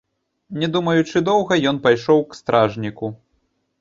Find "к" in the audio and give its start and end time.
2.33-2.39